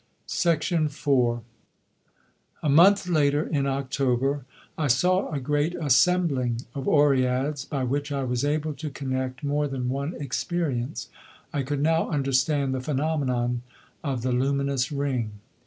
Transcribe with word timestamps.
IV 0.25 1.09
A 2.63 2.69
month 2.69 3.07
later, 3.07 3.45
in 3.47 3.67
October, 3.67 4.45
I 4.75 4.87
saw 4.87 5.29
a 5.31 5.39
great 5.39 5.75
assembling 5.79 6.61
of 6.73 6.87
Oreads, 6.87 7.65
by 7.69 7.83
which 7.83 8.11
I 8.11 8.23
was 8.23 8.43
able 8.43 8.73
to 8.73 8.89
connect 8.89 9.43
more 9.43 9.67
than 9.67 9.89
one 9.89 10.15
experience. 10.15 11.09
I 11.53 11.61
could 11.61 11.83
now 11.83 12.09
understand 12.09 12.73
the 12.73 12.81
phenomenon 12.81 13.61
of 14.03 14.23
the 14.23 14.31
luminous 14.31 14.91
ring. 14.91 15.33